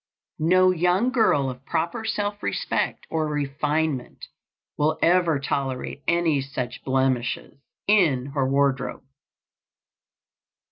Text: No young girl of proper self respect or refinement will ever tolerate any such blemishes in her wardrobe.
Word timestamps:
No 0.39 0.71
young 0.71 1.11
girl 1.11 1.47
of 1.51 1.63
proper 1.63 2.05
self 2.05 2.41
respect 2.41 3.05
or 3.11 3.27
refinement 3.27 4.25
will 4.75 4.97
ever 4.99 5.39
tolerate 5.39 6.01
any 6.07 6.41
such 6.41 6.83
blemishes 6.83 7.59
in 7.87 8.25
her 8.33 8.49
wardrobe. 8.49 9.03